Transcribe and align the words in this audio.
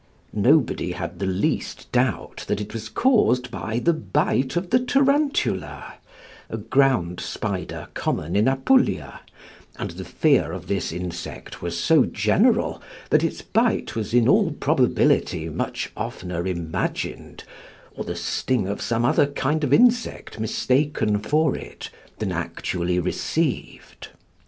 Nobody 0.33 0.93
had 0.93 1.19
the 1.19 1.27
least 1.27 1.91
doubt 1.91 2.45
that 2.47 2.59
it 2.59 2.73
was 2.73 2.89
caused 2.89 3.51
by 3.51 3.77
the 3.77 3.93
bite 3.93 4.55
of 4.55 4.71
the 4.71 4.79
tarantula, 4.79 5.93
a 6.49 6.57
ground 6.57 7.19
spider 7.19 7.87
common 7.93 8.35
in 8.35 8.47
Apulia: 8.47 9.19
and 9.77 9.91
the 9.91 10.03
fear 10.03 10.53
of 10.53 10.65
this 10.65 10.91
insect 10.91 11.61
was 11.61 11.79
so 11.79 12.05
general 12.07 12.81
that 13.11 13.23
its 13.23 13.43
bite 13.43 13.95
was 13.95 14.11
in 14.11 14.27
all 14.27 14.49
probability 14.53 15.49
much 15.49 15.91
oftener 15.95 16.47
imagined, 16.47 17.43
or 17.93 18.03
the 18.03 18.15
sting 18.15 18.67
of 18.67 18.81
some 18.81 19.05
other 19.05 19.27
kind 19.27 19.63
of 19.63 19.71
insect 19.71 20.39
mistaken 20.39 21.19
for 21.19 21.55
it, 21.55 21.91
than 22.17 22.31
actually 22.31 22.97
received. 22.97 24.07